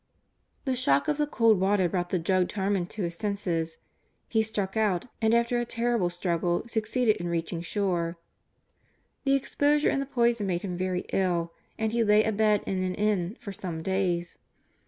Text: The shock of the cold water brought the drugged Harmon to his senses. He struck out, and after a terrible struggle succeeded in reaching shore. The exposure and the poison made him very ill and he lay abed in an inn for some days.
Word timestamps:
The 0.65 0.75
shock 0.75 1.07
of 1.07 1.19
the 1.19 1.27
cold 1.27 1.59
water 1.59 1.87
brought 1.87 2.09
the 2.09 2.17
drugged 2.17 2.53
Harmon 2.53 2.87
to 2.87 3.03
his 3.03 3.13
senses. 3.13 3.77
He 4.27 4.41
struck 4.41 4.75
out, 4.75 5.05
and 5.21 5.31
after 5.31 5.59
a 5.59 5.63
terrible 5.65 6.09
struggle 6.09 6.63
succeeded 6.67 7.17
in 7.17 7.27
reaching 7.27 7.61
shore. 7.61 8.17
The 9.25 9.35
exposure 9.35 9.91
and 9.91 10.01
the 10.01 10.07
poison 10.07 10.47
made 10.47 10.63
him 10.63 10.75
very 10.75 11.05
ill 11.13 11.53
and 11.77 11.91
he 11.91 12.03
lay 12.03 12.23
abed 12.23 12.63
in 12.65 12.81
an 12.81 12.95
inn 12.95 13.37
for 13.39 13.53
some 13.53 13.83
days. 13.83 14.39